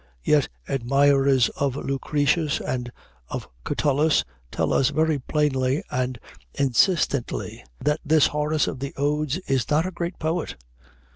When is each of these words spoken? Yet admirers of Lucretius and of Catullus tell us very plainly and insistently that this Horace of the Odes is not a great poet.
Yet 0.23 0.49
admirers 0.67 1.49
of 1.49 1.75
Lucretius 1.75 2.59
and 2.59 2.91
of 3.29 3.47
Catullus 3.63 4.25
tell 4.51 4.73
us 4.73 4.89
very 4.89 5.19
plainly 5.19 5.83
and 5.91 6.17
insistently 6.55 7.63
that 7.79 7.99
this 8.03 8.25
Horace 8.25 8.65
of 8.65 8.79
the 8.79 8.95
Odes 8.97 9.37
is 9.47 9.69
not 9.69 9.85
a 9.85 9.91
great 9.91 10.17
poet. 10.17 10.55